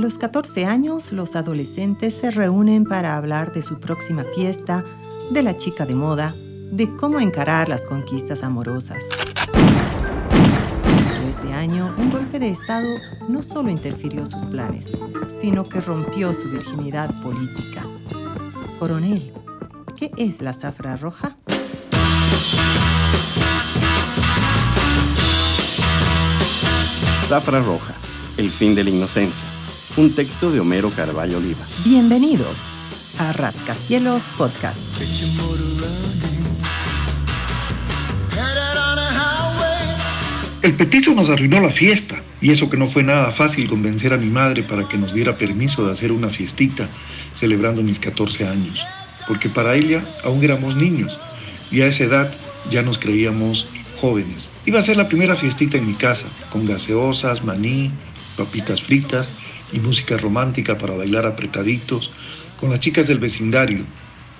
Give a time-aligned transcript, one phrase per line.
[0.00, 4.82] los 14 años, los adolescentes se reúnen para hablar de su próxima fiesta,
[5.30, 6.34] de la chica de moda,
[6.72, 8.98] de cómo encarar las conquistas amorosas.
[11.28, 12.88] Ese año, un golpe de Estado
[13.28, 14.96] no solo interfirió sus planes,
[15.40, 17.84] sino que rompió su virginidad política.
[18.78, 19.30] Coronel,
[19.96, 21.36] ¿qué es la zafra roja?
[27.28, 27.94] Zafra roja,
[28.38, 29.49] el fin de la inocencia
[29.96, 31.64] un texto de Homero Carballo Oliva.
[31.84, 32.56] Bienvenidos
[33.18, 34.80] a Rascacielos Podcast.
[40.62, 44.18] El petizo nos arruinó la fiesta, y eso que no fue nada fácil convencer a
[44.18, 46.88] mi madre para que nos diera permiso de hacer una fiestita
[47.38, 48.80] celebrando mis 14 años,
[49.26, 51.18] porque para ella aún éramos niños,
[51.70, 52.34] y a esa edad
[52.70, 53.68] ya nos creíamos
[54.00, 54.60] jóvenes.
[54.66, 57.90] Iba a ser la primera fiestita en mi casa, con gaseosas, maní,
[58.36, 59.28] papitas fritas
[59.72, 62.12] y música romántica para bailar apretaditos
[62.58, 63.84] con las chicas del vecindario.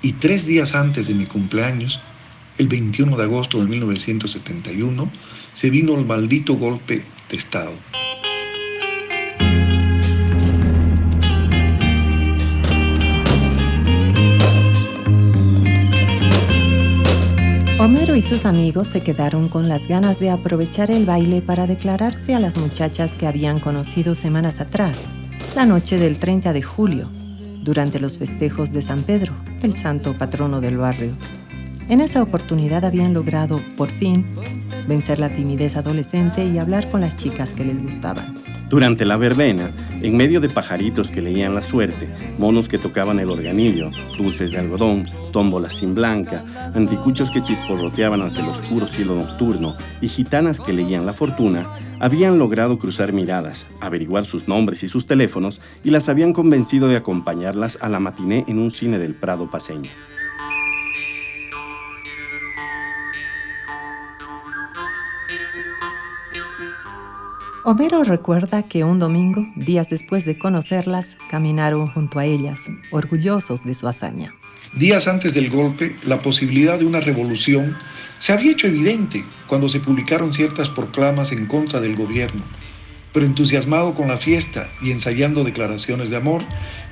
[0.01, 1.99] Y tres días antes de mi cumpleaños,
[2.57, 5.11] el 21 de agosto de 1971,
[5.53, 7.73] se vino el maldito golpe de Estado.
[17.79, 22.35] Homero y sus amigos se quedaron con las ganas de aprovechar el baile para declararse
[22.35, 25.03] a las muchachas que habían conocido semanas atrás
[25.55, 27.09] la noche del 30 de julio,
[27.61, 31.15] durante los festejos de San Pedro, el santo patrono del barrio.
[31.89, 34.25] En esa oportunidad habían logrado, por fin,
[34.87, 38.41] vencer la timidez adolescente y hablar con las chicas que les gustaban.
[38.69, 43.29] Durante la verbena, en medio de pajaritos que leían la suerte, monos que tocaban el
[43.29, 49.75] organillo, dulces de algodón, tómbolas sin blanca, anticuchos que chisporroteaban hacia el oscuro cielo nocturno
[49.99, 51.67] y gitanas que leían la fortuna,
[52.01, 56.95] habían logrado cruzar miradas, averiguar sus nombres y sus teléfonos y las habían convencido de
[56.95, 59.91] acompañarlas a la matiné en un cine del Prado paseño.
[67.63, 73.75] Homero recuerda que un domingo, días después de conocerlas, caminaron junto a ellas, orgullosos de
[73.75, 74.33] su hazaña.
[74.73, 77.77] Días antes del golpe, la posibilidad de una revolución
[78.21, 82.43] se había hecho evidente cuando se publicaron ciertas proclamas en contra del gobierno.
[83.13, 86.43] Pero entusiasmado con la fiesta y ensayando declaraciones de amor,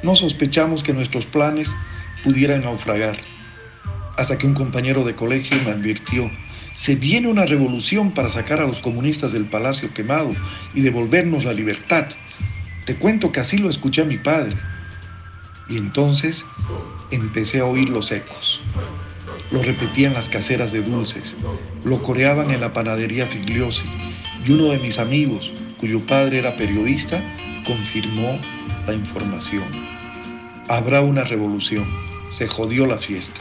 [0.04, 1.70] no sospechamos que nuestros planes
[2.24, 3.20] pudieran naufragar.
[4.18, 6.30] Hasta que un compañero de colegio me advirtió
[6.76, 10.34] se viene una revolución para sacar a los comunistas del palacio quemado
[10.74, 12.08] y devolvernos la libertad.
[12.86, 14.58] Te cuento que así lo escuché a mi padre.
[15.70, 16.44] Y entonces
[17.12, 18.62] empecé a oír los ecos.
[19.52, 21.36] Lo repetían las caseras de dulces,
[21.84, 23.86] lo coreaban en la panadería Figliosi
[24.46, 27.20] y uno de mis amigos, cuyo padre era periodista,
[27.66, 28.40] confirmó
[28.86, 29.66] la información.
[30.68, 31.86] Habrá una revolución.
[32.32, 33.40] Se jodió la fiesta.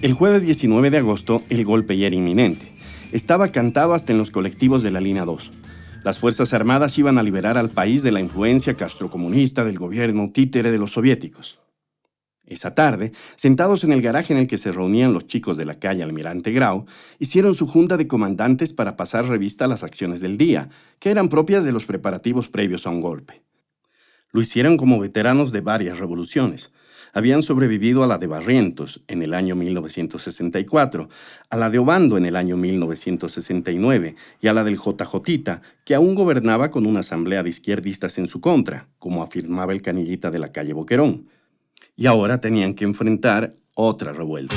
[0.00, 2.77] El jueves 19 de agosto, el golpe ya era inminente.
[3.10, 5.50] Estaba cantado hasta en los colectivos de la línea 2.
[6.04, 10.70] Las Fuerzas Armadas iban a liberar al país de la influencia castrocomunista del gobierno títere
[10.70, 11.58] de los soviéticos.
[12.44, 15.78] Esa tarde, sentados en el garaje en el que se reunían los chicos de la
[15.78, 16.84] calle Almirante Grau,
[17.18, 20.68] hicieron su junta de comandantes para pasar revista a las acciones del día,
[20.98, 23.42] que eran propias de los preparativos previos a un golpe.
[24.32, 26.72] Lo hicieron como veteranos de varias revoluciones,
[27.12, 31.08] habían sobrevivido a la de Barrientos en el año 1964,
[31.50, 36.14] a la de Obando en el año 1969 y a la del JJ, que aún
[36.14, 40.52] gobernaba con una asamblea de izquierdistas en su contra, como afirmaba el canillita de la
[40.52, 41.28] calle Boquerón.
[41.96, 44.54] Y ahora tenían que enfrentar otra revuelta.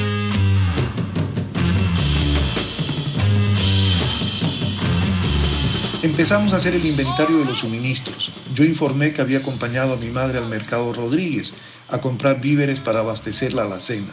[6.03, 8.41] Empezamos a hacer el inventario de los suministros.
[8.53, 11.53] Yo informé que había acompañado a mi madre al mercado Rodríguez
[11.90, 14.11] a comprar víveres para abastecer la alacena,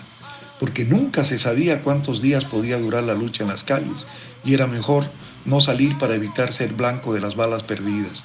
[0.61, 4.07] porque nunca se sabía cuántos días podía durar la lucha en las calles
[4.45, 5.07] y era mejor
[5.45, 8.23] no salir para evitar ser blanco de las balas perdidas.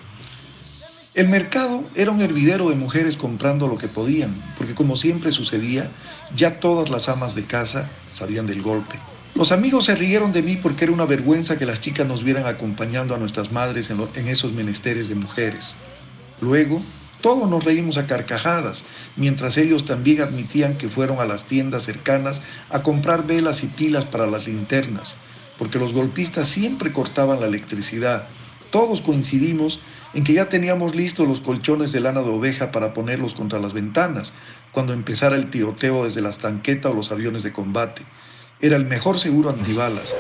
[1.16, 5.88] El mercado era un hervidero de mujeres comprando lo que podían, porque como siempre sucedía,
[6.36, 9.00] ya todas las amas de casa sabían del golpe.
[9.34, 12.46] Los amigos se rieron de mí porque era una vergüenza que las chicas nos vieran
[12.46, 15.74] acompañando a nuestras madres en, en esos menesteres de mujeres.
[16.42, 16.82] Luego,
[17.22, 18.84] todos nos reímos a carcajadas,
[19.16, 24.04] mientras ellos también admitían que fueron a las tiendas cercanas a comprar velas y pilas
[24.06, 25.14] para las linternas,
[25.58, 28.28] porque los golpistas siempre cortaban la electricidad
[28.72, 29.80] Todos coincidimos
[30.14, 33.72] en que ya teníamos listos los colchones de lana de oveja para ponerlos contra las
[33.72, 34.34] ventanas,
[34.72, 38.02] cuando empezara el tiroteo desde las tanquetas o los aviones de combate.
[38.60, 40.14] Era el mejor seguro antibalas.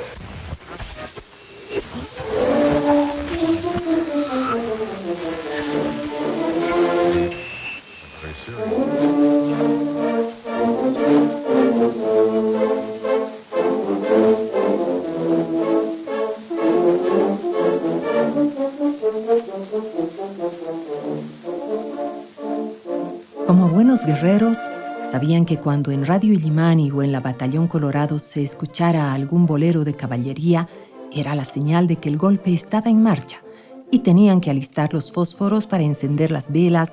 [25.42, 29.96] Que cuando en Radio Illimani o en la Batallón Colorado se escuchara algún bolero de
[29.96, 30.70] caballería,
[31.12, 33.42] era la señal de que el golpe estaba en marcha
[33.90, 36.92] y tenían que alistar los fósforos para encender las velas,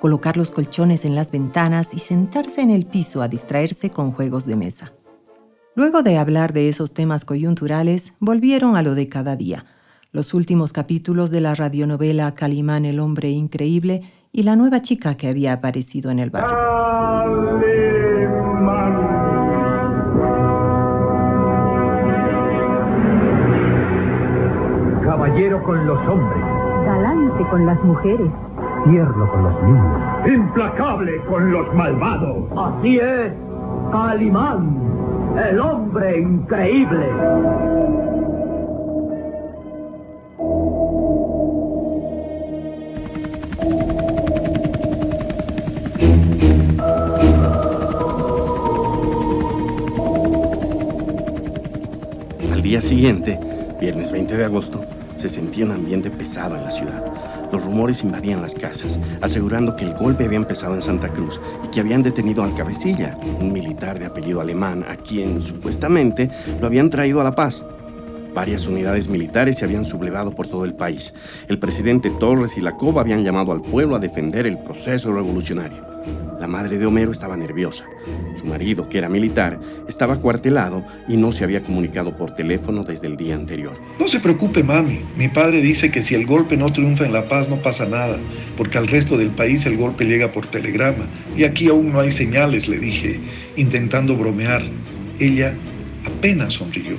[0.00, 4.46] colocar los colchones en las ventanas y sentarse en el piso a distraerse con juegos
[4.46, 4.92] de mesa.
[5.74, 9.66] Luego de hablar de esos temas coyunturales, volvieron a lo de cada día,
[10.12, 14.02] los últimos capítulos de la radionovela Calimán el hombre increíble
[14.32, 17.71] y la nueva chica que había aparecido en el barrio.
[25.32, 26.42] Caballero con los hombres,
[26.84, 28.30] Galante con las mujeres.
[28.84, 30.28] tierno con los niños.
[30.28, 32.44] implacable con los malvados.
[32.54, 33.32] Así es,
[33.90, 34.76] Calimán,
[35.48, 37.08] el hombre increíble.
[52.52, 53.38] Al día siguiente,
[53.80, 54.80] viernes 20 de agosto,
[55.22, 57.04] se sentía un ambiente pesado en la ciudad.
[57.52, 61.68] Los rumores invadían las casas, asegurando que el golpe había empezado en Santa Cruz y
[61.68, 66.28] que habían detenido al cabecilla, un militar de apellido alemán, a quien supuestamente
[66.60, 67.62] lo habían traído a La Paz.
[68.34, 71.14] Varias unidades militares se habían sublevado por todo el país.
[71.46, 75.91] El presidente Torres y la Cova habían llamado al pueblo a defender el proceso revolucionario.
[76.40, 77.84] La madre de Homero estaba nerviosa.
[78.34, 83.06] Su marido, que era militar, estaba cuartelado y no se había comunicado por teléfono desde
[83.06, 83.74] el día anterior.
[83.98, 85.00] No se preocupe, mami.
[85.16, 88.18] Mi padre dice que si el golpe no triunfa en La Paz no pasa nada,
[88.56, 91.06] porque al resto del país el golpe llega por telegrama.
[91.36, 93.20] Y aquí aún no hay señales, le dije,
[93.56, 94.62] intentando bromear.
[95.20, 95.54] Ella
[96.04, 96.96] apenas sonrió.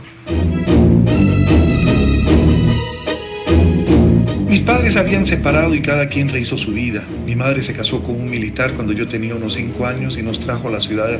[4.65, 7.03] Padres habían separado y cada quien rehizo su vida.
[7.25, 10.39] Mi madre se casó con un militar cuando yo tenía unos cinco años y nos
[10.39, 11.19] trajo a la ciudad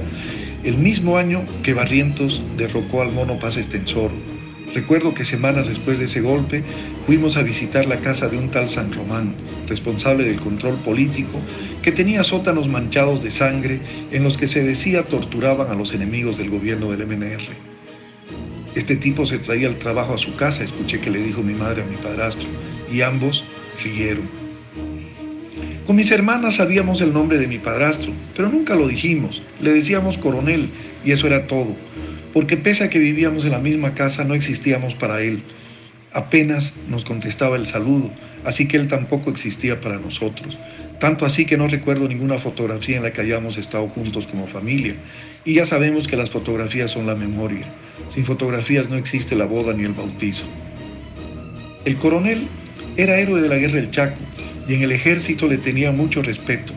[0.64, 4.12] el mismo año que Barrientos derrocó al mono Paz Extensor.
[4.74, 6.64] Recuerdo que semanas después de ese golpe
[7.06, 9.36] fuimos a visitar la casa de un tal San Román,
[9.68, 11.40] responsable del control político,
[11.82, 13.80] que tenía sótanos manchados de sangre
[14.12, 17.44] en los que se decía torturaban a los enemigos del gobierno del MNR.
[18.74, 21.84] Este tipo se traía el trabajo a su casa, escuché que le dijo mi madre
[21.84, 22.48] a mi padrastro,
[22.94, 23.44] y ambos
[23.84, 24.30] rieron.
[25.86, 30.18] Con mis hermanas sabíamos el nombre de mi padrastro, pero nunca lo dijimos, le decíamos
[30.18, 30.70] coronel,
[31.04, 31.76] y eso era todo,
[32.32, 35.44] porque pese a que vivíamos en la misma casa no existíamos para él.
[36.14, 38.12] Apenas nos contestaba el saludo,
[38.46, 40.58] así que él tampoco existía para nosotros.
[41.00, 44.96] Tanto así que no recuerdo ninguna fotografía en la que hayamos estado juntos como familia.
[45.44, 47.66] Y ya sabemos que las fotografías son la memoria.
[48.10, 50.46] Sin fotografías no existe la boda ni el bautizo.
[51.84, 52.48] El coronel
[52.98, 54.20] era héroe de la guerra del Chaco
[54.68, 56.74] y en el ejército le tenía mucho respeto.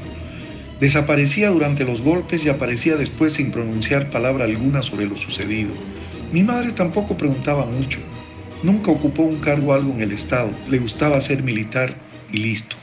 [0.81, 5.71] Desaparecía durante los golpes y aparecía después sin pronunciar palabra alguna sobre lo sucedido.
[6.33, 7.99] Mi madre tampoco preguntaba mucho.
[8.63, 10.51] Nunca ocupó un cargo algo en el Estado.
[10.69, 11.95] Le gustaba ser militar
[12.33, 12.77] y listo.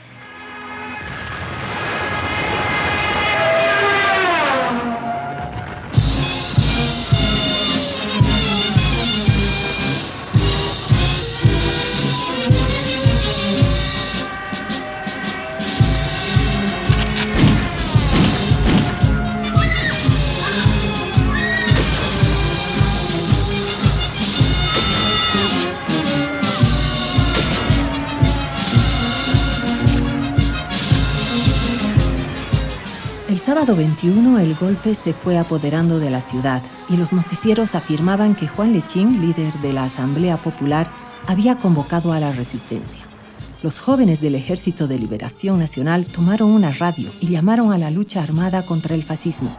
[33.64, 38.46] Sábado 21 el golpe se fue apoderando de la ciudad y los noticieros afirmaban que
[38.46, 40.92] Juan Lechín, líder de la Asamblea Popular,
[41.26, 43.00] había convocado a la resistencia.
[43.62, 48.22] Los jóvenes del Ejército de Liberación Nacional tomaron una radio y llamaron a la lucha
[48.22, 49.56] armada contra el fascismo.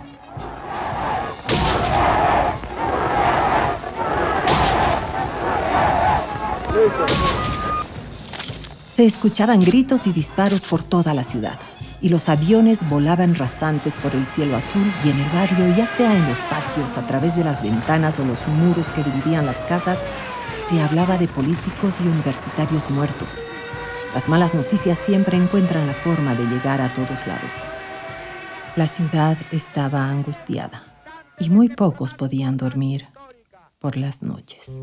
[8.95, 11.57] Se escuchaban gritos y disparos por toda la ciudad,
[12.01, 16.15] y los aviones volaban rasantes por el cielo azul y en el barrio, ya sea
[16.15, 19.97] en los patios, a través de las ventanas o los muros que dividían las casas,
[20.69, 23.27] se hablaba de políticos y universitarios muertos,
[24.13, 27.51] Las malas noticias siempre encuentran la forma de llegar a todos lados.
[28.77, 30.83] La ciudad estaba angustiada
[31.37, 33.07] y muy pocos podían dormir
[33.79, 34.79] por las noches.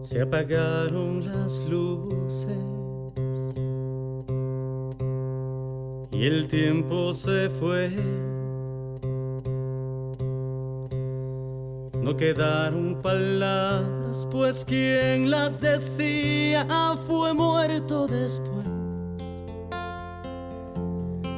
[0.00, 2.56] Se apagaron las luces
[6.10, 7.90] y el tiempo se fue.
[12.02, 16.66] No quedaron palabras, pues quien las decía
[17.06, 18.66] fue muerto después.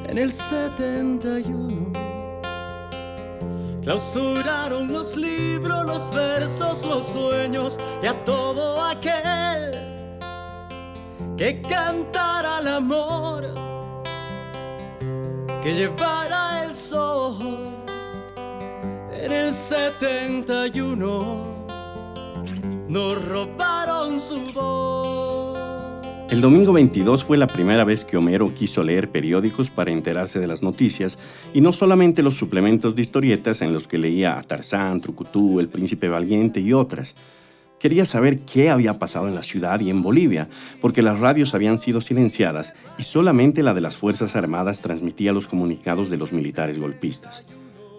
[0.09, 1.82] En el 71
[3.83, 9.73] clausuraron los libros, los versos, los sueños y a todo aquel
[11.37, 13.53] que cantara el amor
[15.63, 17.37] que llevara el sol
[19.13, 21.53] en el 71
[22.89, 25.12] nos robaron su voz.
[26.33, 30.47] El domingo 22 fue la primera vez que Homero quiso leer periódicos para enterarse de
[30.47, 31.19] las noticias
[31.53, 35.69] y no solamente los suplementos de historietas en los que leía a Tarzán, Trucutú, El
[35.69, 37.17] Príncipe Valiente y otras.
[37.79, 40.49] Quería saber qué había pasado en la ciudad y en Bolivia,
[40.81, 45.47] porque las radios habían sido silenciadas y solamente la de las Fuerzas Armadas transmitía los
[45.47, 47.43] comunicados de los militares golpistas.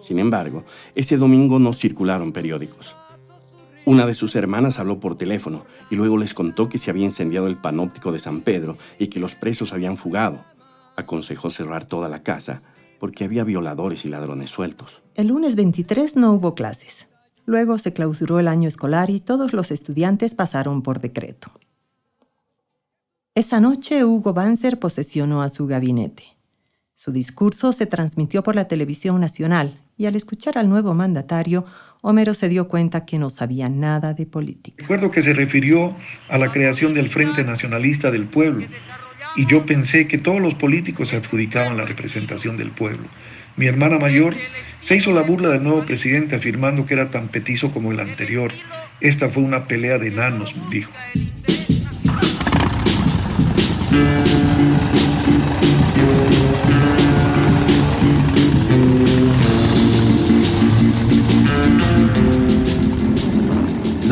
[0.02, 0.64] Sin embargo,
[0.96, 2.96] ese domingo no circularon periódicos.
[3.86, 7.46] Una de sus hermanas habló por teléfono y luego les contó que se había incendiado
[7.46, 10.42] el panóptico de San Pedro y que los presos habían fugado.
[10.96, 12.62] Aconsejó cerrar toda la casa
[12.98, 15.02] porque había violadores y ladrones sueltos.
[15.14, 17.08] El lunes 23 no hubo clases.
[17.44, 21.52] Luego se clausuró el año escolar y todos los estudiantes pasaron por decreto.
[23.34, 26.38] Esa noche Hugo Banzer posesionó a su gabinete.
[26.94, 31.66] Su discurso se transmitió por la televisión nacional y al escuchar al nuevo mandatario,
[32.06, 34.76] Homero se dio cuenta que no sabía nada de política.
[34.82, 35.96] Recuerdo que se refirió
[36.28, 38.66] a la creación del Frente Nacionalista del Pueblo
[39.36, 43.08] y yo pensé que todos los políticos se adjudicaban la representación del pueblo.
[43.56, 44.34] Mi hermana mayor
[44.82, 48.52] se hizo la burla del nuevo presidente afirmando que era tan petizo como el anterior.
[49.00, 50.92] Esta fue una pelea de enanos, dijo.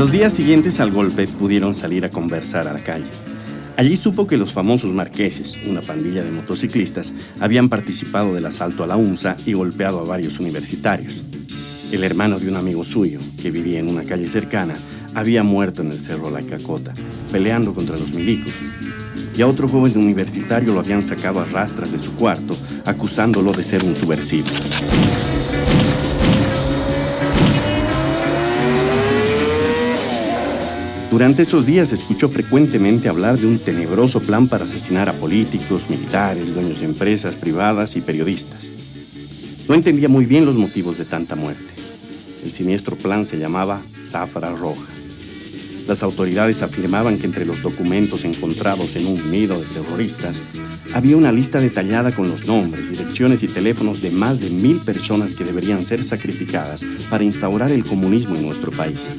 [0.03, 3.07] Los días siguientes al golpe pudieron salir a conversar a la calle.
[3.77, 8.89] Allí supo que los famosos marqueses, una pandilla de motociclistas, habían participado del asalto a
[8.89, 11.23] la UNSA y golpeado a varios universitarios.
[11.93, 14.75] El hermano de un amigo suyo, que vivía en una calle cercana,
[15.15, 16.93] había muerto en el Cerro La Cacota,
[17.31, 18.55] peleando contra los milicos.
[19.37, 22.57] Y a otro joven universitario lo habían sacado a rastras de su cuarto,
[22.87, 24.49] acusándolo de ser un subversivo.
[31.13, 36.55] Durante esos días escuchó frecuentemente hablar de un tenebroso plan para asesinar a políticos, militares,
[36.55, 38.71] dueños de empresas privadas y periodistas.
[39.69, 41.75] No entendía muy bien los motivos de tanta muerte.
[42.43, 44.89] El siniestro plan se llamaba Zafra Roja.
[45.87, 50.41] Las autoridades afirmaban que entre los documentos encontrados en un nido de terroristas
[50.95, 55.35] había una lista detallada con los nombres, direcciones y teléfonos de más de mil personas
[55.35, 59.11] que deberían ser sacrificadas para instaurar el comunismo en nuestro país.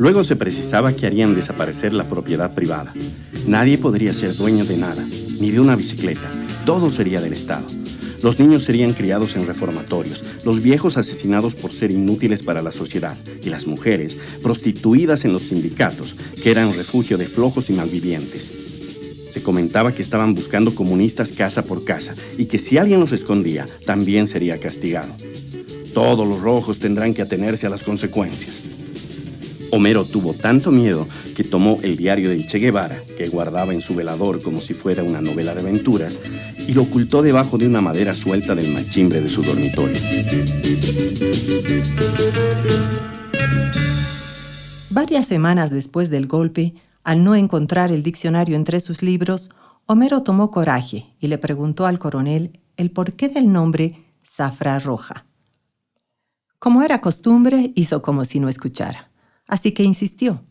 [0.00, 2.94] Luego se precisaba que harían desaparecer la propiedad privada.
[3.46, 5.06] Nadie podría ser dueño de nada,
[5.38, 6.30] ni de una bicicleta.
[6.64, 7.66] Todo sería del Estado.
[8.22, 13.18] Los niños serían criados en reformatorios, los viejos asesinados por ser inútiles para la sociedad
[13.42, 18.50] y las mujeres prostituidas en los sindicatos, que eran refugio de flojos y malvivientes.
[19.28, 23.66] Se comentaba que estaban buscando comunistas casa por casa y que si alguien los escondía,
[23.84, 25.14] también sería castigado.
[25.92, 28.62] Todos los rojos tendrán que atenerse a las consecuencias.
[29.72, 33.94] Homero tuvo tanto miedo que tomó el diario del Che Guevara, que guardaba en su
[33.94, 36.18] velador como si fuera una novela de aventuras,
[36.58, 40.00] y lo ocultó debajo de una madera suelta del machimbre de su dormitorio.
[44.90, 46.74] Varias semanas después del golpe,
[47.04, 49.50] al no encontrar el diccionario entre sus libros,
[49.86, 55.26] Homero tomó coraje y le preguntó al coronel el porqué del nombre Zafra Roja.
[56.58, 59.10] Como era costumbre, hizo como si no escuchara
[59.46, 60.44] así que insistió.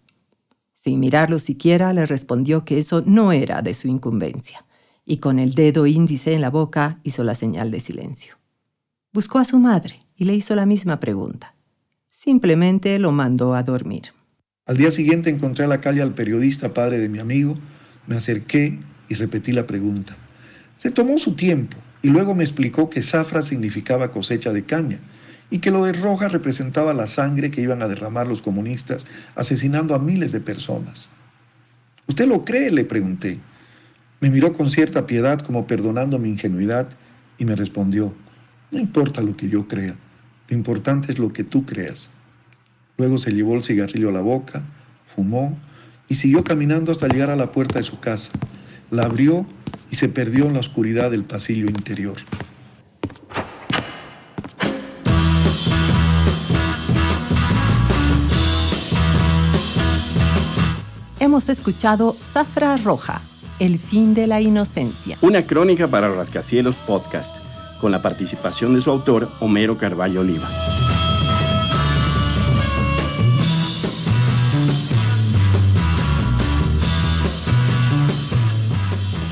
[0.74, 4.66] Sin mirarlo siquiera, le respondió que eso no era de su incumbencia,
[5.06, 8.36] y con el dedo índice en la boca hizo la señal de silencio.
[9.12, 11.56] Buscó a su madre y le hizo la misma pregunta.
[12.10, 14.14] Simplemente lo mandó a dormir.
[14.66, 17.58] Al día siguiente encontré a la calle al periodista padre de mi amigo,
[18.08, 18.80] me acerqué
[19.10, 20.16] y repetí la pregunta.
[20.78, 25.00] Se tomó su tiempo, y luego me explicó que zafra significaba cosecha de caña
[25.52, 29.96] y que lo de roja representaba la sangre que iban a derramar los comunistas asesinando
[29.96, 31.10] a miles de personas.
[32.08, 32.72] ¿Usted lo cree?
[32.72, 33.40] le pregunté.
[34.20, 36.90] Me miró con cierta piedad como perdonando mi ingenuidad
[37.38, 38.14] y me respondió,
[38.72, 39.96] no importa lo que yo crea,
[40.50, 42.10] lo importante es lo que tú creas.
[42.98, 44.62] Luego se llevó el cigarrillo a la boca,
[45.16, 45.58] fumó
[46.10, 48.32] y siguió caminando hasta llegar a la puerta de su casa.
[48.92, 49.46] La abrió
[49.90, 52.18] y se perdió en la oscuridad del pasillo interior.
[61.30, 63.22] Hemos escuchado Zafra Roja,
[63.60, 65.16] el fin de la inocencia.
[65.22, 67.38] Una crónica para Rascacielos Podcast,
[67.80, 70.50] con la participación de su autor, Homero Carballo Oliva.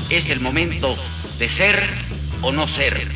[0.08, 0.94] Es el momento
[1.40, 1.80] de ser
[2.42, 3.08] o no ser.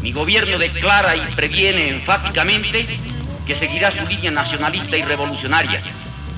[0.00, 2.86] Mi gobierno declara y previene enfáticamente
[3.46, 5.82] que seguirá su línea nacionalista y revolucionaria,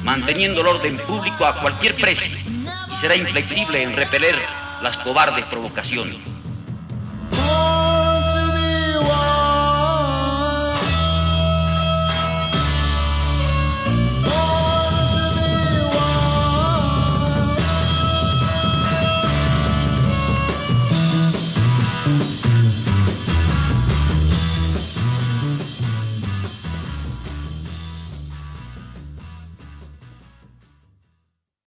[0.04, 4.37] manteniendo el orden público a cualquier precio y será inflexible en repeler
[4.82, 6.34] las cobardes provocaciones.